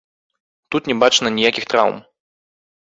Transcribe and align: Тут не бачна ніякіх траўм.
Тут 0.71 0.89
не 0.93 0.97
бачна 1.05 1.27
ніякіх 1.37 1.65
траўм. 1.77 2.05